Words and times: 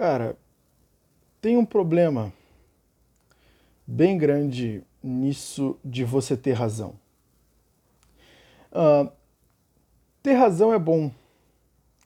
Cara, 0.00 0.34
tem 1.42 1.58
um 1.58 1.64
problema 1.66 2.32
bem 3.86 4.16
grande 4.16 4.82
nisso 5.02 5.78
de 5.84 6.04
você 6.04 6.38
ter 6.38 6.52
razão. 6.52 6.94
Uh, 8.72 9.12
ter 10.22 10.32
razão 10.32 10.72
é 10.72 10.78
bom. 10.78 11.10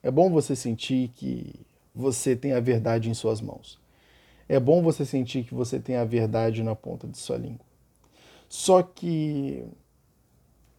É 0.03 0.11
bom 0.11 0.29
você 0.29 0.57
sentir 0.57 1.12
que 1.15 1.54
você 1.95 2.35
tem 2.35 2.53
a 2.53 2.59
verdade 2.59 3.09
em 3.09 3.14
suas 3.14 3.41
mãos. 3.41 3.79
É 4.48 4.58
bom 4.58 4.82
você 4.82 5.06
sentir 5.06 5.45
que 5.45 5.54
você 5.54 5.79
tem 5.79 5.95
a 5.95 6.04
verdade 6.04 6.64
na 6.64 6.74
ponta 6.74 7.06
de 7.06 7.16
sua 7.16 7.36
língua. 7.36 7.64
Só 8.48 8.82
que 8.82 9.64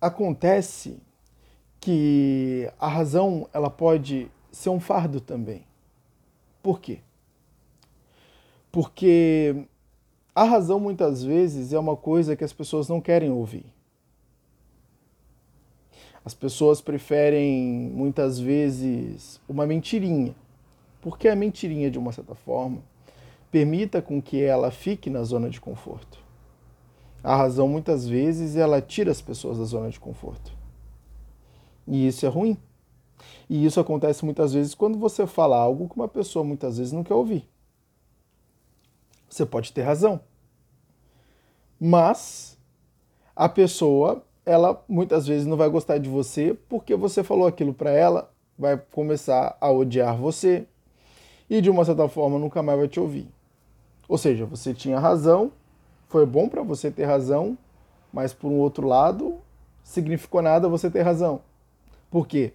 acontece 0.01 0.99
que 1.79 2.69
a 2.77 2.89
razão 2.89 3.47
ela 3.53 3.69
pode 3.69 4.29
ser 4.51 4.67
um 4.67 4.81
fardo 4.81 5.21
também. 5.21 5.63
Por 6.61 6.81
quê? 6.81 7.04
Porque 8.75 9.55
a 10.35 10.43
razão 10.43 10.81
muitas 10.81 11.23
vezes 11.23 11.71
é 11.71 11.79
uma 11.79 11.95
coisa 11.95 12.35
que 12.35 12.43
as 12.43 12.51
pessoas 12.51 12.89
não 12.89 12.99
querem 12.99 13.31
ouvir. 13.31 13.65
As 16.25 16.33
pessoas 16.33 16.81
preferem 16.81 17.89
muitas 17.93 18.37
vezes 18.37 19.39
uma 19.47 19.65
mentirinha, 19.65 20.35
porque 20.99 21.29
a 21.29 21.37
mentirinha, 21.37 21.89
de 21.89 21.97
uma 21.97 22.11
certa 22.11 22.35
forma, 22.35 22.79
permita 23.49 24.01
com 24.01 24.21
que 24.21 24.43
ela 24.43 24.69
fique 24.71 25.09
na 25.09 25.23
zona 25.23 25.49
de 25.49 25.61
conforto. 25.61 26.19
A 27.23 27.33
razão 27.33 27.69
muitas 27.69 28.05
vezes 28.05 28.57
ela 28.57 28.81
tira 28.81 29.09
as 29.09 29.21
pessoas 29.21 29.57
da 29.57 29.63
zona 29.63 29.89
de 29.89 30.01
conforto. 30.01 30.51
E 31.87 32.05
isso 32.05 32.25
é 32.25 32.29
ruim. 32.29 32.57
E 33.49 33.65
isso 33.65 33.79
acontece 33.79 34.25
muitas 34.25 34.51
vezes 34.51 34.75
quando 34.75 34.99
você 34.99 35.25
fala 35.25 35.55
algo 35.55 35.87
que 35.87 35.95
uma 35.95 36.09
pessoa 36.09 36.43
muitas 36.43 36.77
vezes 36.77 36.91
não 36.91 37.05
quer 37.05 37.13
ouvir. 37.13 37.47
Você 39.29 39.45
pode 39.45 39.71
ter 39.73 39.81
razão. 39.81 40.19
Mas 41.79 42.57
a 43.35 43.49
pessoa, 43.49 44.23
ela 44.45 44.83
muitas 44.87 45.27
vezes 45.27 45.45
não 45.45 45.57
vai 45.57 45.69
gostar 45.69 45.97
de 45.97 46.09
você 46.09 46.57
porque 46.69 46.95
você 46.95 47.23
falou 47.23 47.47
aquilo 47.47 47.73
para 47.73 47.91
ela, 47.91 48.31
vai 48.57 48.77
começar 48.77 49.57
a 49.59 49.69
odiar 49.69 50.15
você 50.15 50.65
e 51.49 51.61
de 51.61 51.69
uma 51.69 51.83
certa 51.83 52.07
forma 52.07 52.39
nunca 52.39 52.63
mais 52.63 52.79
vai 52.79 52.87
te 52.87 52.99
ouvir. 52.99 53.27
Ou 54.07 54.17
seja, 54.17 54.45
você 54.45 54.73
tinha 54.73 54.99
razão, 54.99 55.51
foi 56.07 56.25
bom 56.25 56.47
para 56.47 56.61
você 56.61 56.89
ter 56.89 57.05
razão, 57.05 57.57
mas 58.13 58.33
por 58.33 58.49
um 58.49 58.59
outro 58.59 58.87
lado, 58.87 59.39
significou 59.83 60.41
nada 60.41 60.69
você 60.69 60.89
ter 60.89 61.01
razão. 61.01 61.41
Por 62.09 62.27
quê? 62.27 62.53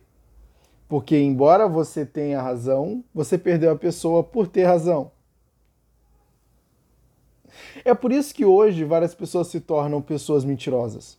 Porque 0.88 1.16
embora 1.18 1.68
você 1.68 2.06
tenha 2.06 2.40
razão, 2.40 3.04
você 3.14 3.36
perdeu 3.36 3.70
a 3.70 3.76
pessoa 3.76 4.24
por 4.24 4.48
ter 4.48 4.64
razão. 4.64 5.10
É 7.84 7.94
por 7.94 8.12
isso 8.12 8.34
que 8.34 8.44
hoje 8.44 8.84
várias 8.84 9.14
pessoas 9.14 9.48
se 9.48 9.60
tornam 9.60 10.00
pessoas 10.00 10.44
mentirosas. 10.44 11.18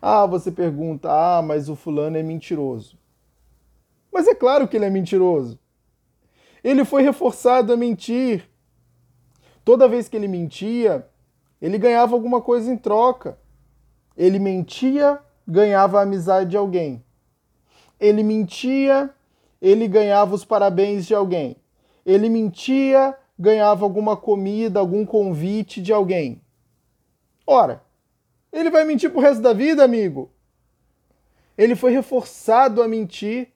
Ah, 0.00 0.26
você 0.26 0.50
pergunta, 0.50 1.08
ah, 1.10 1.42
mas 1.42 1.68
o 1.68 1.76
fulano 1.76 2.16
é 2.16 2.22
mentiroso. 2.22 2.98
Mas 4.12 4.26
é 4.26 4.34
claro 4.34 4.66
que 4.66 4.76
ele 4.76 4.84
é 4.84 4.90
mentiroso. 4.90 5.58
Ele 6.62 6.84
foi 6.84 7.02
reforçado 7.02 7.72
a 7.72 7.76
mentir. 7.76 8.48
Toda 9.64 9.88
vez 9.88 10.08
que 10.08 10.16
ele 10.16 10.28
mentia, 10.28 11.08
ele 11.60 11.78
ganhava 11.78 12.14
alguma 12.14 12.40
coisa 12.40 12.72
em 12.72 12.76
troca. 12.76 13.38
Ele 14.16 14.38
mentia, 14.38 15.20
ganhava 15.46 15.98
a 15.98 16.02
amizade 16.02 16.50
de 16.50 16.56
alguém. 16.56 17.02
Ele 17.98 18.22
mentia, 18.24 19.10
ele 19.60 19.86
ganhava 19.86 20.34
os 20.34 20.44
parabéns 20.44 21.06
de 21.06 21.14
alguém. 21.14 21.56
Ele 22.04 22.28
mentia, 22.28 23.16
ganhava 23.42 23.84
alguma 23.84 24.16
comida, 24.16 24.78
algum 24.78 25.04
convite 25.04 25.82
de 25.82 25.92
alguém. 25.92 26.40
Ora, 27.44 27.82
ele 28.52 28.70
vai 28.70 28.84
mentir 28.84 29.10
pro 29.10 29.20
resto 29.20 29.42
da 29.42 29.52
vida, 29.52 29.82
amigo. 29.82 30.30
Ele 31.58 31.74
foi 31.74 31.90
reforçado 31.90 32.80
a 32.80 32.86
mentir. 32.86 33.48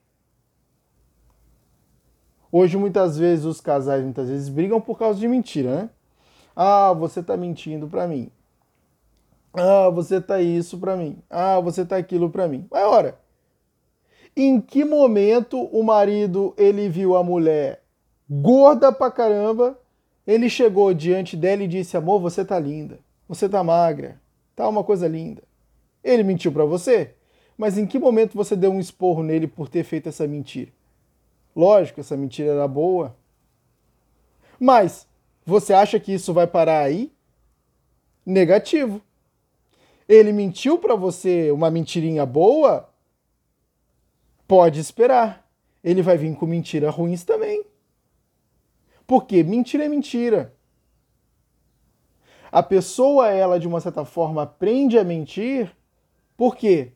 Hoje, 2.51 2.75
muitas 2.75 3.17
vezes, 3.17 3.45
os 3.45 3.61
casais 3.61 4.03
muitas 4.03 4.27
vezes 4.27 4.49
brigam 4.49 4.81
por 4.81 4.99
causa 4.99 5.17
de 5.17 5.27
mentira, 5.27 5.73
né? 5.83 5.89
Ah, 6.53 6.91
você 6.91 7.23
tá 7.23 7.37
mentindo 7.37 7.87
para 7.87 8.05
mim. 8.07 8.29
Ah, 9.53 9.89
você 9.89 10.19
tá 10.19 10.41
isso 10.41 10.77
para 10.77 10.97
mim. 10.97 11.17
Ah, 11.29 11.61
você 11.61 11.85
tá 11.85 11.95
aquilo 11.95 12.29
para 12.29 12.45
mim. 12.45 12.67
Mas 12.69 12.83
ora, 12.83 13.19
em 14.35 14.59
que 14.59 14.83
momento 14.83 15.57
o 15.57 15.81
marido 15.81 16.53
ele 16.57 16.89
viu 16.89 17.15
a 17.15 17.23
mulher 17.23 17.86
gorda 18.29 18.91
pra 18.91 19.11
caramba. 19.11 19.79
Ele 20.25 20.49
chegou 20.49 20.93
diante 20.93 21.37
dela 21.37 21.63
e 21.63 21.67
disse: 21.67 21.95
Amor, 21.95 22.19
você 22.19 22.43
tá 22.43 22.59
linda, 22.59 22.99
você 23.27 23.47
tá 23.47 23.63
magra, 23.63 24.19
tá 24.55 24.67
uma 24.67 24.83
coisa 24.83 25.07
linda. 25.07 25.41
Ele 26.03 26.23
mentiu 26.23 26.51
para 26.51 26.65
você, 26.65 27.13
mas 27.57 27.77
em 27.77 27.85
que 27.85 27.97
momento 27.97 28.35
você 28.35 28.55
deu 28.55 28.71
um 28.71 28.79
esporro 28.79 29.23
nele 29.23 29.47
por 29.47 29.69
ter 29.69 29.83
feito 29.83 30.09
essa 30.09 30.27
mentira? 30.27 30.71
Lógico, 31.55 31.99
essa 31.99 32.15
mentira 32.15 32.51
era 32.51 32.67
boa. 32.67 33.15
Mas 34.59 35.07
você 35.45 35.73
acha 35.73 35.99
que 35.99 36.13
isso 36.13 36.33
vai 36.33 36.45
parar 36.45 36.81
aí? 36.81 37.11
Negativo. 38.25 39.01
Ele 40.07 40.31
mentiu 40.31 40.77
para 40.77 40.95
você 40.95 41.51
uma 41.51 41.69
mentirinha 41.69 42.25
boa? 42.25 42.89
Pode 44.47 44.79
esperar. 44.79 45.45
Ele 45.83 46.01
vai 46.01 46.17
vir 46.17 46.35
com 46.35 46.45
mentiras 46.45 46.93
ruins 46.93 47.23
também. 47.23 47.63
Porque 49.07 49.41
mentira 49.41 49.85
é 49.85 49.89
mentira. 49.89 50.53
A 52.51 52.61
pessoa, 52.61 53.29
ela, 53.29 53.59
de 53.59 53.67
uma 53.67 53.79
certa 53.79 54.03
forma, 54.03 54.43
aprende 54.43 54.99
a 54.99 55.03
mentir, 55.03 55.71
por 56.35 56.55
quê? 56.55 56.91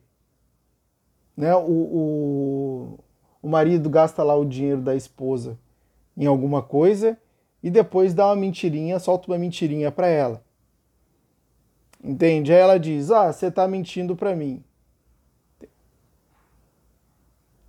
Né, 1.36 1.54
o, 1.56 1.70
o, 1.70 2.98
o 3.42 3.48
marido 3.48 3.88
gasta 3.88 4.22
lá 4.22 4.36
o 4.36 4.44
dinheiro 4.44 4.82
da 4.82 4.94
esposa 4.94 5.58
em 6.16 6.26
alguma 6.26 6.62
coisa 6.62 7.18
e 7.62 7.70
depois 7.70 8.12
dá 8.12 8.26
uma 8.26 8.36
mentirinha, 8.36 8.98
solta 8.98 9.30
uma 9.30 9.38
mentirinha 9.38 9.90
para 9.90 10.08
ela. 10.08 10.44
Entende? 12.02 12.52
Aí 12.52 12.58
ela 12.58 12.78
diz: 12.78 13.10
Ah, 13.10 13.32
você 13.32 13.46
está 13.46 13.66
mentindo 13.68 14.16
para 14.16 14.34
mim. 14.34 14.62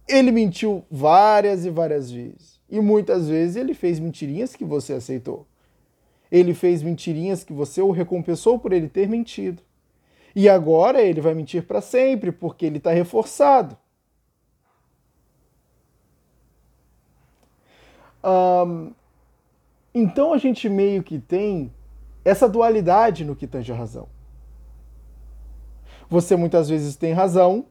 Ele 0.08 0.32
mentiu 0.32 0.84
várias 0.92 1.66
e 1.66 1.70
várias 1.70 2.12
vezes. 2.12 2.53
E 2.74 2.82
muitas 2.82 3.30
vezes 3.30 3.56
ele 3.56 3.76
fez 3.76 4.00
mentirinhas 4.00 4.56
que 4.56 4.66
você 4.66 4.94
aceitou. 4.94 5.46
Ele 6.32 6.56
fez 6.56 6.82
mentirinhas 6.82 7.44
que 7.44 7.54
você 7.54 7.84
o 7.84 7.92
recompensou 7.92 8.58
por 8.58 8.74
ele 8.74 8.90
ter 8.90 9.08
mentido. 9.08 9.62
E 10.36 10.50
agora 10.50 11.00
ele 11.00 11.22
vai 11.22 11.36
mentir 11.36 11.68
para 11.68 11.82
sempre, 11.82 12.32
porque 12.32 12.66
ele 12.66 12.80
está 12.80 12.92
reforçado. 12.92 13.78
Então 19.94 20.34
a 20.34 20.40
gente 20.40 20.68
meio 20.68 21.04
que 21.04 21.20
tem 21.20 21.72
essa 22.26 22.50
dualidade 22.50 23.24
no 23.24 23.36
que 23.36 23.46
tange 23.46 23.72
a 23.72 23.76
razão. 23.76 24.10
Você 26.10 26.36
muitas 26.36 26.70
vezes 26.70 26.96
tem 26.96 27.14
razão, 27.14 27.68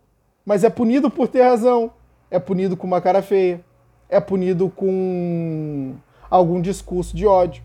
mas 0.46 0.62
é 0.62 0.70
punido 0.70 1.10
por 1.10 1.26
ter 1.26 1.42
razão. 1.42 1.92
É 2.30 2.38
punido 2.38 2.76
com 2.76 2.86
uma 2.86 3.00
cara 3.00 3.20
feia 3.20 3.64
é 4.12 4.20
punido 4.20 4.68
com 4.68 5.94
algum 6.28 6.60
discurso 6.60 7.16
de 7.16 7.26
ódio, 7.26 7.64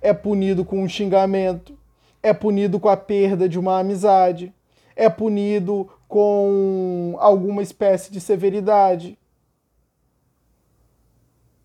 é 0.00 0.14
punido 0.14 0.64
com 0.64 0.80
um 0.80 0.88
xingamento, 0.88 1.76
é 2.22 2.32
punido 2.32 2.78
com 2.78 2.88
a 2.88 2.96
perda 2.96 3.48
de 3.48 3.58
uma 3.58 3.80
amizade, 3.80 4.54
é 4.94 5.10
punido 5.10 5.90
com 6.06 7.16
alguma 7.18 7.64
espécie 7.64 8.12
de 8.12 8.20
severidade. 8.20 9.18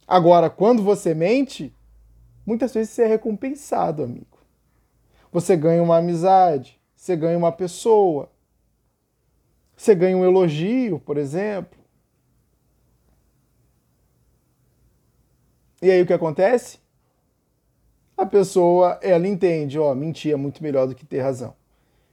Agora, 0.07 0.49
quando 0.49 0.81
você 0.81 1.13
mente, 1.13 1.71
muitas 2.43 2.73
vezes 2.73 2.89
você 2.89 3.03
é 3.03 3.07
recompensado, 3.07 4.01
amigo. 4.01 4.39
Você 5.31 5.55
ganha 5.55 5.83
uma 5.83 5.97
amizade, 5.97 6.81
você 6.95 7.15
ganha 7.15 7.37
uma 7.37 7.51
pessoa, 7.51 8.31
você 9.77 9.93
ganha 9.93 10.17
um 10.17 10.25
elogio, 10.25 10.99
por 10.99 11.17
exemplo. 11.17 11.82
E 15.83 15.91
aí 15.91 16.01
o 16.01 16.05
que 16.05 16.13
acontece? 16.13 16.79
A 18.15 18.25
pessoa, 18.25 18.97
ela 19.01 19.27
entende, 19.27 19.77
ó, 19.77 19.93
mentir 19.93 20.31
é 20.31 20.35
muito 20.37 20.63
melhor 20.63 20.87
do 20.87 20.95
que 20.95 21.05
ter 21.05 21.19
razão. 21.19 21.53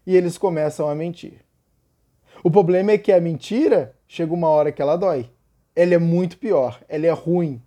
E 0.05 0.17
eles 0.17 0.37
começam 0.37 0.91
a 0.91 0.95
mentir. 0.95 1.45
O 2.43 2.51
problema 2.51 2.91
é 2.91 2.99
que 2.99 3.13
a 3.13 3.21
mentira 3.21 3.95
chega 4.09 4.35
uma 4.35 4.49
hora 4.49 4.73
que 4.73 4.83
ela 4.83 4.97
dói. 4.97 5.31
Ela 5.77 5.95
é 5.95 5.99
muito 5.99 6.37
pior, 6.37 6.83
ela 6.89 7.07
é 7.07 7.13
ruim. 7.13 7.63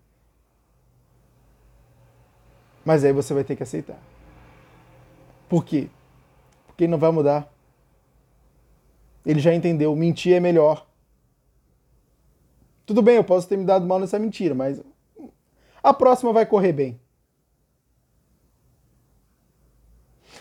Mas 2.83 3.05
aí 3.05 3.13
você 3.13 3.33
vai 3.33 3.45
ter 3.45 3.55
que 3.55 3.63
aceitar. 3.63 3.97
Por 5.47 5.63
quê? 5.63 5.87
Porque 6.67 6.85
não 6.85 6.97
vai 6.97 7.11
mudar. 7.11 7.49
Ele 9.25 9.39
já 9.39 9.55
entendeu, 9.55 9.95
mentir 9.95 10.35
é 10.35 10.41
melhor. 10.41 10.85
Tudo 12.85 13.01
bem, 13.01 13.15
eu 13.15 13.23
posso 13.23 13.47
ter 13.47 13.55
me 13.55 13.63
dado 13.63 13.85
mal 13.85 14.01
nessa 14.01 14.19
mentira, 14.19 14.53
mas 14.53 14.83
a 15.83 15.93
próxima 15.93 16.31
vai 16.31 16.45
correr 16.45 16.71
bem. 16.71 16.99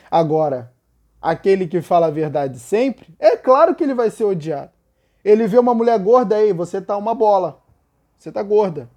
Agora, 0.08 0.72
aquele 1.20 1.66
que 1.66 1.82
fala 1.82 2.06
a 2.06 2.10
verdade 2.10 2.58
sempre, 2.60 3.14
é 3.18 3.36
claro 3.36 3.74
que 3.74 3.82
ele 3.82 3.94
vai 3.94 4.10
ser 4.10 4.24
odiado. 4.24 4.70
Ele 5.24 5.46
vê 5.46 5.58
uma 5.58 5.74
mulher 5.74 5.98
gorda 5.98 6.36
aí, 6.36 6.52
você 6.52 6.80
tá 6.80 6.96
uma 6.96 7.14
bola. 7.14 7.60
Você 8.18 8.30
tá 8.30 8.42
gorda. 8.42 8.88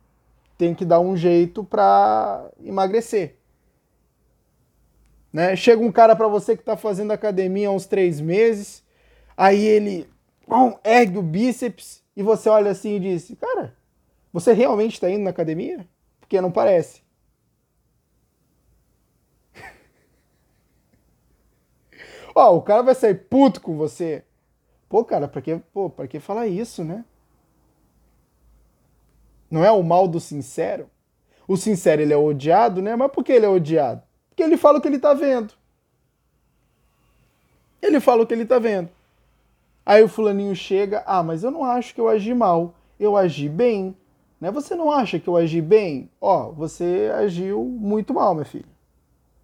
Tem 0.58 0.76
que 0.76 0.86
dar 0.86 1.00
um 1.00 1.18
jeito 1.18 1.64
para 1.64 2.50
emagrecer. 2.64 3.38
Né? 5.34 5.56
Chega 5.56 5.84
um 5.84 5.92
cara 5.92 6.16
para 6.16 6.28
você 6.28 6.56
que 6.56 6.64
tá 6.64 6.78
fazendo 6.78 7.12
academia 7.12 7.68
há 7.68 7.72
uns 7.72 7.86
três 7.86 8.22
meses, 8.22 8.84
aí 9.36 9.66
ele 9.66 10.10
bom, 10.48 10.80
ergue 10.84 11.18
o 11.18 11.22
bíceps 11.22 12.02
e 12.16 12.24
você 12.24 12.48
olha 12.48 12.72
assim 12.72 12.96
e 12.96 13.00
diz: 13.00 13.36
Cara, 13.40 13.76
você 14.32 14.54
realmente 14.54 14.94
está 14.94 15.10
indo 15.10 15.24
na 15.24 15.32
academia? 15.32 15.86
Porque 16.26 16.42
não 16.42 16.52
parece. 16.52 17.04
Ó, 22.34 22.50
oh, 22.52 22.58
o 22.58 22.62
cara 22.64 22.82
vai 22.82 22.96
sair 22.96 23.14
puto 23.14 23.62
com 23.62 23.78
você. 23.78 24.26
Pô, 24.90 25.06
cara, 25.06 25.28
pra 25.28 25.40
que, 25.40 25.56
pô, 25.72 25.88
pra 25.88 26.08
que 26.08 26.20
falar 26.20 26.48
isso, 26.48 26.84
né? 26.84 27.06
Não 29.52 29.64
é 29.64 29.72
o 29.72 29.84
mal 29.84 30.08
do 30.08 30.20
sincero? 30.20 30.90
O 31.48 31.56
sincero, 31.56 32.02
ele 32.02 32.12
é 32.14 32.18
odiado, 32.18 32.82
né? 32.82 32.96
Mas 32.96 33.12
por 33.12 33.24
que 33.24 33.32
ele 33.32 33.46
é 33.46 33.50
odiado? 33.50 34.02
Porque 34.30 34.42
ele 34.42 34.58
fala 34.58 34.80
o 34.80 34.82
que 34.82 34.88
ele 34.88 34.98
tá 34.98 35.14
vendo. 35.14 35.54
Ele 37.82 38.00
fala 38.00 38.24
o 38.24 38.28
que 38.28 38.34
ele 38.34 38.48
tá 38.48 38.58
vendo. 38.58 38.90
Aí 39.86 40.02
o 40.02 40.10
fulaninho 40.10 40.56
chega, 40.56 41.04
ah, 41.06 41.22
mas 41.22 41.44
eu 41.44 41.52
não 41.52 41.64
acho 41.64 41.94
que 41.94 42.02
eu 42.02 42.10
agi 42.10 42.34
mal, 42.34 42.74
eu 43.00 43.16
agi 43.16 43.48
bem. 43.48 43.96
Né? 44.40 44.52
Você 44.52 44.76
não 44.76 44.92
acha 44.92 45.20
que 45.20 45.28
eu 45.28 45.38
agi 45.38 45.62
bem? 45.62 46.12
Ó, 46.20 46.52
você 46.52 47.12
agiu 47.16 47.64
muito 47.64 48.14
mal, 48.14 48.36
meu 48.36 48.46
filho. 48.46 48.68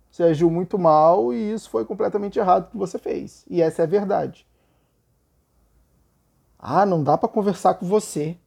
Você 0.09 0.23
agiu 0.23 0.49
muito 0.49 0.77
mal 0.77 1.33
e 1.33 1.53
isso 1.53 1.69
foi 1.69 1.85
completamente 1.85 2.37
errado 2.37 2.69
que 2.69 2.77
você 2.77 2.99
fez. 2.99 3.45
E 3.49 3.61
essa 3.61 3.81
é 3.81 3.85
a 3.85 3.87
verdade. 3.87 4.45
Ah, 6.59 6.85
não 6.85 7.03
dá 7.03 7.17
para 7.17 7.29
conversar 7.29 7.75
com 7.75 7.85
você. 7.85 8.37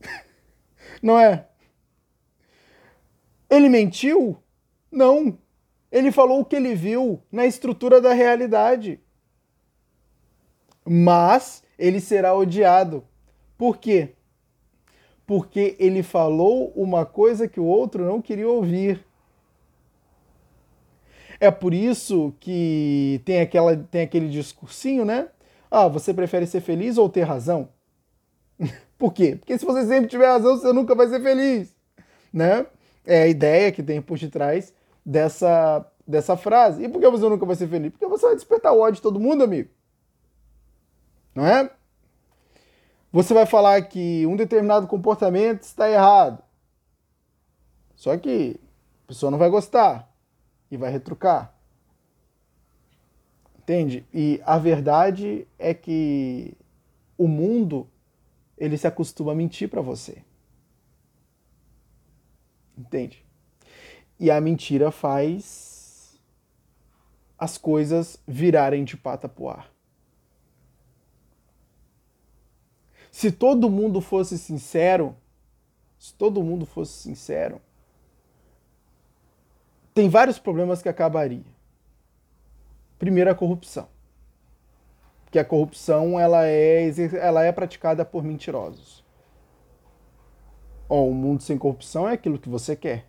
não 1.02 1.18
é? 1.18 1.48
Ele 3.48 3.68
mentiu? 3.68 4.36
Não. 4.90 5.38
Ele 5.90 6.12
falou 6.12 6.40
o 6.40 6.44
que 6.44 6.56
ele 6.56 6.74
viu 6.74 7.22
na 7.32 7.46
estrutura 7.46 8.00
da 8.00 8.12
realidade 8.12 9.00
mas 10.92 11.62
ele 11.78 12.00
será 12.00 12.34
odiado. 12.34 13.04
Por 13.56 13.78
quê? 13.78 14.14
Porque 15.30 15.76
ele 15.78 16.02
falou 16.02 16.72
uma 16.74 17.06
coisa 17.06 17.46
que 17.46 17.60
o 17.60 17.64
outro 17.64 18.04
não 18.04 18.20
queria 18.20 18.48
ouvir. 18.48 19.06
É 21.38 21.52
por 21.52 21.72
isso 21.72 22.34
que 22.40 23.22
tem, 23.24 23.40
aquela, 23.40 23.76
tem 23.76 24.00
aquele 24.00 24.28
discursinho, 24.28 25.04
né? 25.04 25.28
Ah, 25.70 25.86
você 25.86 26.12
prefere 26.12 26.48
ser 26.48 26.60
feliz 26.60 26.98
ou 26.98 27.08
ter 27.08 27.22
razão? 27.22 27.68
por 28.98 29.12
quê? 29.12 29.36
Porque 29.36 29.56
se 29.56 29.64
você 29.64 29.86
sempre 29.86 30.08
tiver 30.10 30.26
razão, 30.26 30.56
você 30.56 30.72
nunca 30.72 30.96
vai 30.96 31.06
ser 31.06 31.22
feliz, 31.22 31.76
né? 32.32 32.66
É 33.06 33.22
a 33.22 33.28
ideia 33.28 33.70
que 33.70 33.84
tem 33.84 34.02
por 34.02 34.18
detrás 34.18 34.74
dessa, 35.06 35.88
dessa 36.04 36.36
frase. 36.36 36.82
E 36.82 36.88
por 36.88 37.00
que 37.00 37.08
você 37.08 37.28
nunca 37.28 37.46
vai 37.46 37.54
ser 37.54 37.68
feliz? 37.68 37.92
Porque 37.92 38.06
você 38.08 38.26
vai 38.26 38.34
despertar 38.34 38.72
o 38.72 38.80
ódio 38.80 38.96
de 38.96 39.02
todo 39.02 39.20
mundo, 39.20 39.44
amigo 39.44 39.70
não 41.34 41.46
é? 41.46 41.70
Você 43.12 43.34
vai 43.34 43.44
falar 43.44 43.82
que 43.82 44.24
um 44.26 44.36
determinado 44.36 44.86
comportamento 44.86 45.62
está 45.62 45.90
errado. 45.90 46.42
Só 47.96 48.16
que 48.16 48.58
a 49.04 49.08
pessoa 49.08 49.30
não 49.30 49.38
vai 49.38 49.50
gostar 49.50 50.08
e 50.70 50.76
vai 50.76 50.90
retrucar. 50.90 51.52
Entende? 53.58 54.06
E 54.14 54.40
a 54.44 54.58
verdade 54.58 55.46
é 55.58 55.74
que 55.74 56.56
o 57.18 57.26
mundo 57.26 57.88
ele 58.56 58.78
se 58.78 58.86
acostuma 58.86 59.32
a 59.32 59.34
mentir 59.34 59.68
para 59.68 59.80
você. 59.80 60.22
Entende? 62.78 63.24
E 64.18 64.30
a 64.30 64.40
mentira 64.40 64.90
faz 64.90 66.20
as 67.38 67.58
coisas 67.58 68.18
virarem 68.26 68.84
de 68.84 68.96
pata 68.96 69.28
pro 69.28 69.48
ar. 69.48 69.70
Se 73.20 73.30
todo 73.30 73.68
mundo 73.68 74.00
fosse 74.00 74.38
sincero, 74.38 75.14
se 75.98 76.14
todo 76.14 76.42
mundo 76.42 76.64
fosse 76.64 76.94
sincero, 77.02 77.60
tem 79.92 80.08
vários 80.08 80.38
problemas 80.38 80.80
que 80.80 80.88
acabaria. 80.88 81.44
Primeiro 82.98 83.30
a 83.30 83.34
corrupção. 83.34 83.88
Que 85.30 85.38
a 85.38 85.44
corrupção 85.44 86.18
ela 86.18 86.46
é, 86.46 86.90
ela 87.20 87.44
é 87.44 87.52
praticada 87.52 88.06
por 88.06 88.24
mentirosos. 88.24 89.04
Ó, 90.88 91.04
um 91.04 91.12
mundo 91.12 91.42
sem 91.42 91.58
corrupção 91.58 92.08
é 92.08 92.14
aquilo 92.14 92.38
que 92.38 92.48
você 92.48 92.74
quer. 92.74 93.04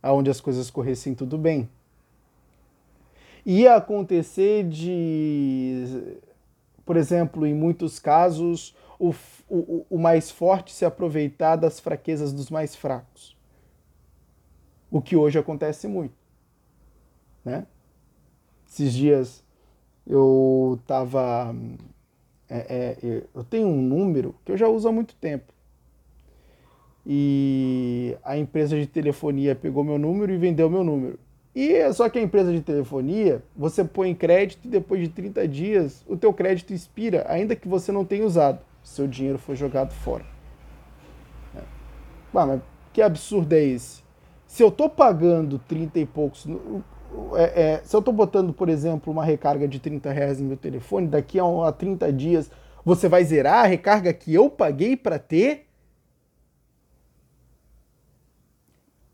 Aonde 0.00 0.30
as 0.30 0.40
coisas 0.40 0.70
corressem 0.70 1.12
tudo 1.12 1.36
bem. 1.36 1.68
Ia 3.44 3.74
acontecer 3.74 4.62
de, 4.68 6.20
por 6.86 6.96
exemplo, 6.96 7.44
em 7.44 7.52
muitos 7.52 7.98
casos, 7.98 8.76
o, 8.98 9.14
o, 9.48 9.86
o 9.88 9.98
mais 9.98 10.30
forte 10.30 10.72
se 10.72 10.84
aproveitar 10.84 11.56
das 11.56 11.78
fraquezas 11.78 12.32
dos 12.32 12.50
mais 12.50 12.74
fracos. 12.74 13.36
O 14.90 15.00
que 15.00 15.14
hoje 15.14 15.38
acontece 15.38 15.86
muito. 15.86 16.14
Né? 17.44 17.66
Esses 18.68 18.92
dias 18.92 19.44
eu 20.06 20.78
estava. 20.80 21.54
É, 22.48 22.96
é, 23.02 23.22
eu 23.34 23.44
tenho 23.44 23.68
um 23.68 23.80
número 23.80 24.34
que 24.44 24.50
eu 24.50 24.56
já 24.56 24.66
uso 24.66 24.88
há 24.88 24.92
muito 24.92 25.14
tempo. 25.16 25.52
E 27.06 28.16
a 28.24 28.36
empresa 28.36 28.78
de 28.78 28.86
telefonia 28.86 29.54
pegou 29.54 29.84
meu 29.84 29.98
número 29.98 30.32
e 30.32 30.36
vendeu 30.36 30.68
meu 30.68 30.82
número. 30.82 31.18
E 31.54 31.90
só 31.92 32.08
que 32.08 32.18
a 32.18 32.22
empresa 32.22 32.52
de 32.52 32.60
telefonia, 32.60 33.42
você 33.56 33.84
põe 33.84 34.14
crédito 34.14 34.66
e 34.66 34.68
depois 34.68 35.00
de 35.00 35.08
30 35.08 35.48
dias 35.48 36.04
o 36.06 36.16
teu 36.16 36.32
crédito 36.32 36.72
expira, 36.72 37.24
ainda 37.28 37.56
que 37.56 37.66
você 37.66 37.90
não 37.90 38.04
tenha 38.04 38.24
usado 38.24 38.60
seu 38.82 39.06
dinheiro 39.06 39.38
foi 39.38 39.56
jogado 39.56 39.92
fora. 39.92 40.24
É. 41.54 41.62
mas 42.32 42.60
que 42.92 43.02
absurdo 43.02 43.52
é 43.52 43.62
esse? 43.62 44.02
Se 44.46 44.62
eu 44.62 44.68
estou 44.68 44.88
pagando 44.88 45.58
30 45.58 46.00
e 46.00 46.06
poucos. 46.06 46.46
É, 47.34 47.62
é, 47.62 47.80
se 47.84 47.94
eu 47.94 48.00
estou 48.00 48.12
botando, 48.12 48.52
por 48.52 48.68
exemplo, 48.68 49.12
uma 49.12 49.24
recarga 49.24 49.68
de 49.68 49.78
30 49.78 50.10
reais 50.10 50.40
no 50.40 50.46
meu 50.46 50.56
telefone, 50.56 51.06
daqui 51.06 51.38
a, 51.38 51.44
a 51.44 51.72
30 51.72 52.12
dias 52.12 52.50
você 52.84 53.08
vai 53.08 53.24
zerar 53.24 53.64
a 53.64 53.66
recarga 53.66 54.12
que 54.12 54.32
eu 54.32 54.48
paguei 54.48 54.96
para 54.96 55.18
ter? 55.18 55.66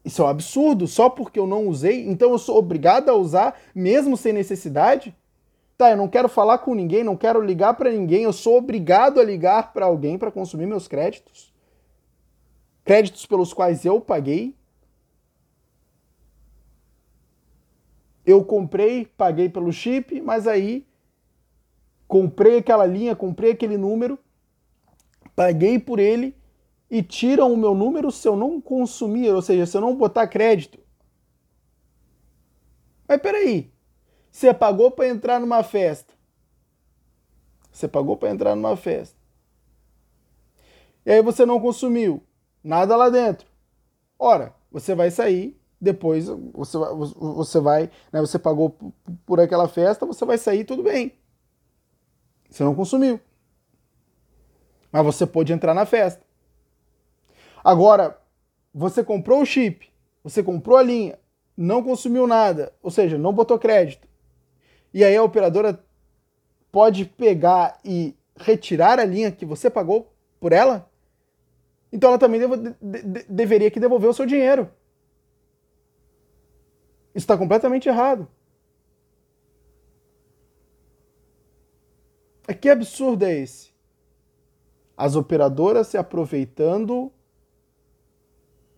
Isso 0.05 0.23
é 0.23 0.25
um 0.25 0.29
absurdo, 0.29 0.87
só 0.87 1.09
porque 1.09 1.39
eu 1.39 1.47
não 1.47 1.67
usei, 1.67 2.07
então 2.07 2.31
eu 2.31 2.39
sou 2.39 2.59
obrigado 2.59 3.09
a 3.09 3.15
usar 3.15 3.59
mesmo 3.75 4.17
sem 4.17 4.33
necessidade? 4.33 5.17
Tá, 5.85 5.91
eu 5.91 5.99
não 5.99 6.09
quero 6.09 6.31
falar 6.31 6.57
com 6.59 6.75
ninguém, 6.75 7.05
não 7.05 7.15
quero 7.15 7.43
ligar 7.43 7.75
para 7.75 7.91
ninguém, 7.91 8.23
eu 8.23 8.33
sou 8.33 8.57
obrigado 8.57 9.21
a 9.21 9.23
ligar 9.23 9.75
para 9.75 9.85
alguém 9.85 10.17
para 10.17 10.33
consumir 10.33 10.65
meus 10.65 10.89
créditos. 10.89 11.53
Créditos 12.83 13.27
pelos 13.27 13.53
quais 13.53 13.85
eu 13.85 14.01
paguei. 14.01 14.57
Eu 18.25 18.43
comprei, 18.43 19.05
paguei 19.05 19.51
pelo 19.51 19.71
chip, 19.71 20.23
mas 20.23 20.47
aí 20.47 20.87
comprei 22.09 22.59
aquela 22.59 22.87
linha, 22.87 23.15
comprei 23.15 23.51
aquele 23.51 23.77
número, 23.77 24.19
paguei 25.37 25.79
por 25.79 25.99
ele 25.99 26.35
e 26.91 27.03
tiram 27.03 27.53
o 27.53 27.59
meu 27.59 27.75
número 27.75 28.11
se 28.11 28.27
eu 28.27 28.37
não 28.37 28.59
consumir, 28.59 29.31
ou 29.35 29.43
seja, 29.43 29.67
se 29.67 29.77
eu 29.77 29.83
não 29.83 29.95
botar 29.95 30.27
crédito. 30.29 30.79
Mas 33.07 33.21
peraí, 33.21 33.74
você 34.35 34.53
pagou 34.53 34.91
para 34.91 35.07
entrar 35.07 35.39
numa 35.39 35.63
festa. 35.63 36.13
Você 37.71 37.87
pagou 37.87 38.17
para 38.17 38.31
entrar 38.31 38.57
numa 38.57 38.77
festa. 38.77 39.17
E 41.07 41.13
aí 41.13 41.23
você 41.23 41.47
não 41.47 41.61
consumiu 41.61 42.21
nada 42.63 42.97
lá 42.97 43.09
dentro. 43.09 43.47
Ora, 44.19 44.53
você 44.73 44.93
vai 44.93 45.13
sair, 45.13 45.57
depois 45.81 46.27
você 46.53 46.77
vai, 46.77 46.95
você 46.95 47.61
vai, 47.61 47.91
né, 48.13 48.21
você 48.21 48.37
pagou 48.37 48.77
por 49.25 49.39
aquela 49.39 49.69
festa, 49.69 50.05
você 50.05 50.25
vai 50.25 50.37
sair 50.37 50.65
tudo 50.65 50.83
bem. 50.83 51.13
Você 52.51 52.65
não 52.65 52.75
consumiu. 52.75 53.21
Mas 54.91 55.05
você 55.05 55.25
pôde 55.25 55.53
entrar 55.53 55.75
na 55.75 55.87
festa. 55.87 56.25
Agora, 57.63 58.21
você 58.75 59.05
comprou 59.05 59.43
o 59.43 59.47
chip, 59.47 59.89
você 60.25 60.43
comprou 60.43 60.77
a 60.77 60.83
linha, 60.83 61.21
não 61.57 61.85
consumiu 61.85 62.27
nada, 62.27 62.75
ou 62.83 62.91
seja, 62.91 63.17
não 63.17 63.33
botou 63.33 63.61
crédito. 63.61 64.13
E 64.95 65.03
aí 65.03 65.17
a 65.17 65.25
operadora 65.25 65.85
pode 66.71 67.05
pegar 67.05 67.81
e 67.85 68.17
retirar 68.37 69.01
a 69.01 69.05
linha 69.05 69.33
que 69.33 69.45
você 69.45 69.69
pagou 69.69 70.15
por 70.39 70.53
ela? 70.53 70.89
Então 71.93 72.11
ela 72.11 72.19
também 72.19 72.39
devo, 72.39 72.57
de, 72.57 72.73
de, 72.81 73.25
deveria 73.29 73.73
que 73.73 73.81
devolver 73.81 74.09
o 74.09 74.15
seu 74.15 74.25
dinheiro. 74.25 74.71
Isso 77.09 77.25
está 77.25 77.37
completamente 77.37 77.89
errado. 77.89 78.29
Que 82.61 82.69
absurdo 82.69 83.25
é 83.25 83.33
esse? 83.33 83.73
As 84.97 85.17
operadoras 85.17 85.89
se 85.89 85.97
aproveitando 85.97 87.13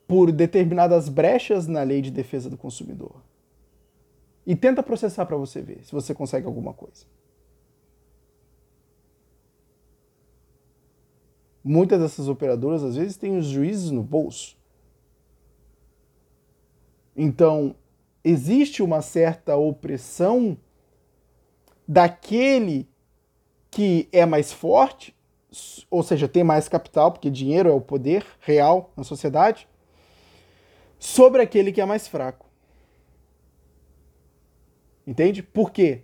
por 0.06 0.32
determinadas 0.32 1.08
brechas 1.08 1.66
na 1.66 1.82
lei 1.82 2.00
de 2.00 2.10
defesa 2.10 2.48
do 2.48 2.56
consumidor. 2.56 3.25
E 4.46 4.54
tenta 4.54 4.82
processar 4.82 5.26
para 5.26 5.36
você 5.36 5.60
ver 5.60 5.84
se 5.84 5.92
você 5.92 6.14
consegue 6.14 6.46
alguma 6.46 6.72
coisa. 6.72 7.04
Muitas 11.64 12.00
dessas 12.00 12.28
operadoras 12.28 12.84
às 12.84 12.94
vezes 12.94 13.16
têm 13.16 13.36
os 13.36 13.46
juízes 13.46 13.90
no 13.90 14.04
bolso. 14.04 14.56
Então, 17.16 17.74
existe 18.22 18.84
uma 18.84 19.02
certa 19.02 19.56
opressão 19.56 20.56
daquele 21.88 22.88
que 23.68 24.08
é 24.12 24.24
mais 24.24 24.52
forte, 24.52 25.16
ou 25.90 26.02
seja, 26.02 26.28
tem 26.28 26.44
mais 26.44 26.68
capital, 26.68 27.10
porque 27.10 27.30
dinheiro 27.30 27.68
é 27.68 27.72
o 27.72 27.80
poder 27.80 28.24
real 28.40 28.92
na 28.96 29.02
sociedade, 29.02 29.68
sobre 30.98 31.42
aquele 31.42 31.72
que 31.72 31.80
é 31.80 31.84
mais 31.84 32.06
fraco. 32.06 32.45
Entende? 35.06 35.42
Por 35.42 35.70
quê? 35.70 36.02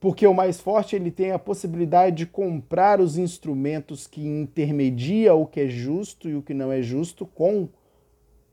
Porque 0.00 0.26
o 0.26 0.34
mais 0.34 0.60
forte 0.60 0.96
ele 0.96 1.10
tem 1.10 1.32
a 1.32 1.38
possibilidade 1.38 2.16
de 2.16 2.26
comprar 2.26 3.00
os 3.00 3.16
instrumentos 3.16 4.06
que 4.06 4.26
intermedia 4.26 5.34
o 5.34 5.46
que 5.46 5.60
é 5.60 5.68
justo 5.68 6.28
e 6.28 6.34
o 6.34 6.42
que 6.42 6.54
não 6.54 6.72
é 6.72 6.82
justo 6.82 7.26
com 7.26 7.68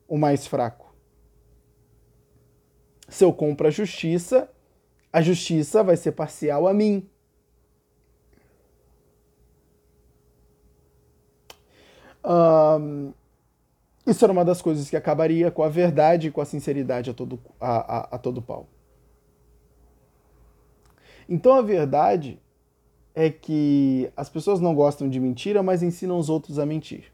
o 0.07 0.17
mais 0.17 0.45
fraco. 0.45 0.93
Se 3.07 3.23
eu 3.23 3.31
compro 3.31 3.67
a 3.67 3.71
justiça, 3.71 4.49
a 5.13 5.21
justiça 5.21 5.83
vai 5.83 5.95
ser 5.95 6.11
parcial 6.13 6.67
a 6.67 6.73
mim. 6.73 7.07
Um, 12.23 13.13
isso 14.05 14.25
era 14.25 14.31
uma 14.33 14.43
das 14.43 14.61
coisas 14.61 14.89
que 14.89 14.95
acabaria 14.95 15.51
com 15.51 15.61
a 15.61 15.69
verdade 15.69 16.27
e 16.27 16.31
com 16.31 16.41
a 16.41 16.45
sinceridade 16.45 17.11
a 17.11 17.13
todo, 17.13 17.39
a, 17.59 17.97
a, 17.97 18.15
a 18.15 18.17
todo 18.17 18.41
pau. 18.41 18.67
Então 21.27 21.53
a 21.53 21.61
verdade 21.61 22.39
é 23.13 23.29
que 23.29 24.11
as 24.15 24.29
pessoas 24.29 24.59
não 24.59 24.75
gostam 24.75 25.09
de 25.09 25.19
mentira, 25.19 25.63
mas 25.63 25.81
ensinam 25.81 26.17
os 26.17 26.29
outros 26.29 26.59
a 26.59 26.65
mentir. 26.65 27.11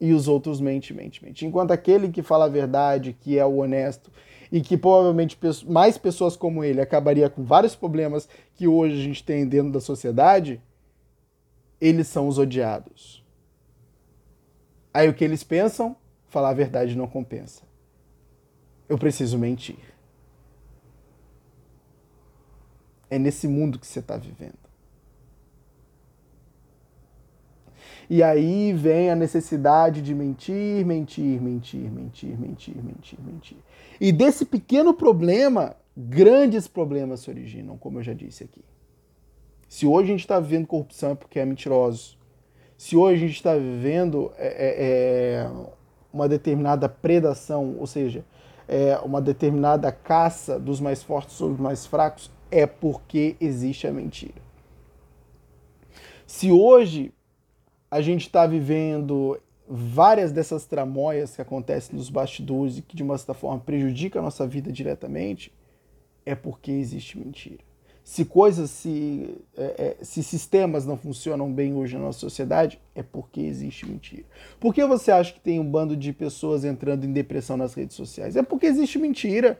E 0.00 0.12
os 0.12 0.26
outros 0.26 0.60
mentem, 0.60 0.96
mentem, 0.96 1.20
mentem. 1.22 1.48
Enquanto 1.48 1.70
aquele 1.70 2.08
que 2.08 2.22
fala 2.22 2.46
a 2.46 2.48
verdade, 2.48 3.16
que 3.18 3.38
é 3.38 3.46
o 3.46 3.58
honesto, 3.58 4.10
e 4.50 4.60
que 4.60 4.76
provavelmente 4.76 5.38
mais 5.66 5.96
pessoas 5.96 6.36
como 6.36 6.64
ele 6.64 6.80
acabaria 6.80 7.30
com 7.30 7.44
vários 7.44 7.76
problemas 7.76 8.28
que 8.54 8.66
hoje 8.66 9.00
a 9.00 9.02
gente 9.02 9.24
tem 9.24 9.46
dentro 9.46 9.72
da 9.72 9.80
sociedade, 9.80 10.60
eles 11.80 12.08
são 12.08 12.28
os 12.28 12.38
odiados. 12.38 13.24
Aí 14.92 15.08
o 15.08 15.14
que 15.14 15.24
eles 15.24 15.42
pensam? 15.42 15.96
Falar 16.28 16.50
a 16.50 16.54
verdade 16.54 16.96
não 16.96 17.06
compensa. 17.06 17.62
Eu 18.88 18.98
preciso 18.98 19.38
mentir. 19.38 19.91
É 23.12 23.18
nesse 23.18 23.46
mundo 23.46 23.78
que 23.78 23.86
você 23.86 23.98
está 23.98 24.16
vivendo. 24.16 24.54
E 28.08 28.22
aí 28.22 28.72
vem 28.72 29.10
a 29.10 29.14
necessidade 29.14 30.00
de 30.00 30.14
mentir, 30.14 30.86
mentir, 30.86 31.38
mentir, 31.38 31.90
mentir, 31.90 32.40
mentir, 32.40 32.82
mentir, 32.82 33.18
mentir. 33.22 33.58
E 34.00 34.10
desse 34.10 34.46
pequeno 34.46 34.94
problema, 34.94 35.76
grandes 35.94 36.66
problemas 36.66 37.20
se 37.20 37.28
originam, 37.28 37.76
como 37.76 37.98
eu 37.98 38.02
já 38.02 38.14
disse 38.14 38.44
aqui. 38.44 38.64
Se 39.68 39.86
hoje 39.86 40.08
a 40.08 40.12
gente 40.12 40.20
está 40.20 40.40
vivendo 40.40 40.66
corrupção 40.66 41.10
é 41.10 41.14
porque 41.14 41.38
é 41.38 41.44
mentiroso. 41.44 42.16
Se 42.78 42.96
hoje 42.96 43.24
a 43.24 43.26
gente 43.26 43.36
está 43.36 43.54
vivendo 43.54 44.32
é, 44.38 44.46
é, 44.46 45.44
é, 45.44 45.50
uma 46.10 46.26
determinada 46.26 46.88
predação, 46.88 47.76
ou 47.78 47.86
seja, 47.86 48.24
é, 48.66 48.96
uma 49.04 49.20
determinada 49.20 49.92
caça 49.92 50.58
dos 50.58 50.80
mais 50.80 51.02
fortes 51.02 51.36
sobre 51.36 51.56
os 51.56 51.60
mais 51.60 51.84
fracos, 51.84 52.30
é 52.52 52.66
porque 52.66 53.34
existe 53.40 53.86
a 53.86 53.92
mentira. 53.92 54.34
Se 56.26 56.52
hoje 56.52 57.10
a 57.90 58.02
gente 58.02 58.26
está 58.26 58.46
vivendo 58.46 59.40
várias 59.66 60.32
dessas 60.32 60.66
tramóias 60.66 61.34
que 61.34 61.40
acontecem 61.40 61.96
nos 61.96 62.10
bastidores 62.10 62.76
e 62.76 62.82
que 62.82 62.94
de 62.94 63.02
uma 63.02 63.16
certa 63.16 63.32
forma 63.32 63.58
prejudicam 63.58 64.20
a 64.20 64.24
nossa 64.26 64.46
vida 64.46 64.70
diretamente, 64.70 65.50
é 66.26 66.34
porque 66.34 66.70
existe 66.70 67.18
mentira. 67.18 67.58
Se 68.04 68.24
coisas, 68.24 68.70
se, 68.70 69.34
é, 69.56 69.96
é, 70.00 70.04
se 70.04 70.22
sistemas 70.22 70.84
não 70.84 70.96
funcionam 70.96 71.50
bem 71.50 71.74
hoje 71.74 71.96
na 71.96 72.02
nossa 72.02 72.18
sociedade, 72.18 72.78
é 72.94 73.02
porque 73.02 73.40
existe 73.40 73.86
mentira. 73.86 74.24
Por 74.60 74.74
que 74.74 74.84
você 74.84 75.10
acha 75.10 75.32
que 75.32 75.40
tem 75.40 75.58
um 75.58 75.70
bando 75.70 75.96
de 75.96 76.12
pessoas 76.12 76.64
entrando 76.64 77.06
em 77.06 77.12
depressão 77.12 77.56
nas 77.56 77.74
redes 77.74 77.96
sociais? 77.96 78.36
É 78.36 78.42
porque 78.42 78.66
existe 78.66 78.98
mentira 78.98 79.58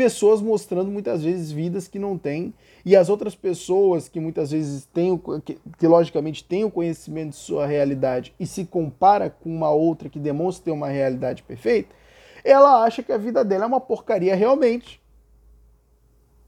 pessoas 0.00 0.40
mostrando 0.40 0.90
muitas 0.90 1.22
vezes 1.22 1.52
vidas 1.52 1.86
que 1.86 1.98
não 1.98 2.16
têm, 2.16 2.54
e 2.86 2.96
as 2.96 3.10
outras 3.10 3.34
pessoas 3.34 4.08
que 4.08 4.18
muitas 4.18 4.50
vezes 4.50 4.86
têm, 4.86 5.20
que, 5.44 5.58
que 5.78 5.86
logicamente 5.86 6.42
têm 6.42 6.64
o 6.64 6.70
conhecimento 6.70 7.32
de 7.32 7.36
sua 7.36 7.66
realidade 7.66 8.34
e 8.40 8.46
se 8.46 8.64
compara 8.64 9.28
com 9.28 9.54
uma 9.54 9.70
outra 9.70 10.08
que 10.08 10.18
demonstra 10.18 10.64
ter 10.64 10.70
uma 10.70 10.88
realidade 10.88 11.42
perfeita, 11.42 11.94
ela 12.42 12.82
acha 12.82 13.02
que 13.02 13.12
a 13.12 13.18
vida 13.18 13.44
dela 13.44 13.64
é 13.64 13.66
uma 13.66 13.78
porcaria 13.78 14.34
realmente. 14.34 15.02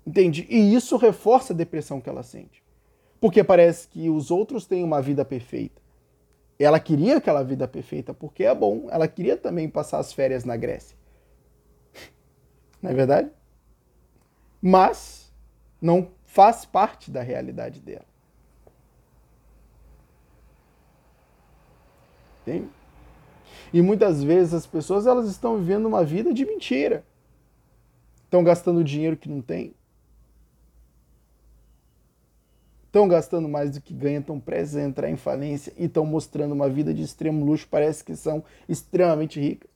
Entende? 0.06 0.46
E 0.48 0.74
isso 0.74 0.96
reforça 0.96 1.52
a 1.52 1.56
depressão 1.56 2.00
que 2.00 2.08
ela 2.08 2.22
sente. 2.22 2.62
Porque 3.20 3.44
parece 3.44 3.86
que 3.86 4.08
os 4.08 4.30
outros 4.30 4.64
têm 4.64 4.82
uma 4.82 5.02
vida 5.02 5.26
perfeita. 5.26 5.82
Ela 6.58 6.80
queria 6.80 7.18
aquela 7.18 7.42
vida 7.42 7.68
perfeita 7.68 8.14
porque 8.14 8.44
é 8.44 8.54
bom. 8.54 8.86
Ela 8.90 9.06
queria 9.06 9.36
também 9.36 9.68
passar 9.68 9.98
as 9.98 10.10
férias 10.10 10.42
na 10.42 10.56
Grécia. 10.56 10.96
Não 12.80 12.90
é 12.90 12.94
verdade? 12.94 13.30
Mas 14.62 15.32
não 15.80 16.08
faz 16.24 16.64
parte 16.64 17.10
da 17.10 17.20
realidade 17.20 17.80
dela. 17.80 18.06
Entende? 22.42 22.68
E 23.72 23.82
muitas 23.82 24.22
vezes 24.22 24.54
as 24.54 24.66
pessoas 24.66 25.06
elas 25.06 25.28
estão 25.28 25.58
vivendo 25.58 25.86
uma 25.86 26.04
vida 26.04 26.32
de 26.32 26.46
mentira. 26.46 27.04
Estão 28.24 28.44
gastando 28.44 28.84
dinheiro 28.84 29.16
que 29.16 29.28
não 29.28 29.42
tem. 29.42 29.74
Estão 32.86 33.08
gastando 33.08 33.48
mais 33.48 33.70
do 33.70 33.80
que 33.80 33.94
ganham, 33.94 34.20
estão 34.20 34.38
prestes 34.38 34.76
a 34.76 34.82
entrar 34.82 35.08
em 35.08 35.16
falência 35.16 35.72
e 35.78 35.86
estão 35.86 36.04
mostrando 36.04 36.52
uma 36.52 36.68
vida 36.68 36.92
de 36.92 37.02
extremo 37.02 37.44
luxo, 37.44 37.66
parece 37.70 38.04
que 38.04 38.14
são 38.14 38.44
extremamente 38.68 39.40
ricas. 39.40 39.71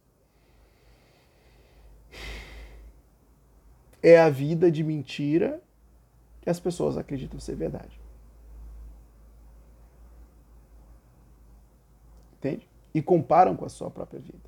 É 4.07 4.21
a 4.21 4.31
vida 4.31 4.71
de 4.71 4.85
mentira 4.85 5.61
que 6.41 6.49
as 6.49 6.61
pessoas 6.61 6.97
acreditam 6.97 7.41
ser 7.41 7.57
verdade. 7.57 8.01
Entende? 12.39 12.69
E 12.95 13.03
comparam 13.03 13.57
com 13.57 13.65
a 13.65 13.69
sua 13.69 13.91
própria 13.91 14.21
vida. 14.21 14.47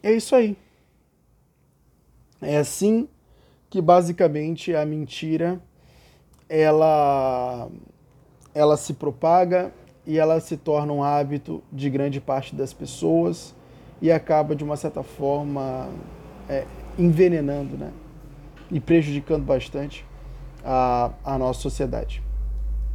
é 0.00 0.12
isso 0.12 0.36
aí. 0.36 0.56
É 2.40 2.58
assim 2.58 3.08
que 3.68 3.80
basicamente 3.80 4.76
a 4.76 4.86
mentira 4.86 5.60
ela 6.48 7.68
ela 8.54 8.76
se 8.76 8.94
propaga 8.94 9.72
e 10.06 10.18
ela 10.18 10.40
se 10.40 10.56
torna 10.56 10.92
um 10.92 11.02
hábito 11.02 11.62
de 11.72 11.88
grande 11.88 12.20
parte 12.20 12.54
das 12.54 12.72
pessoas 12.72 13.54
e 14.02 14.10
acaba, 14.10 14.54
de 14.54 14.64
uma 14.64 14.76
certa 14.76 15.02
forma, 15.02 15.88
é, 16.48 16.64
envenenando 16.98 17.76
né? 17.76 17.92
e 18.70 18.80
prejudicando 18.80 19.44
bastante 19.44 20.04
a, 20.64 21.10
a 21.24 21.38
nossa 21.38 21.60
sociedade. 21.60 22.23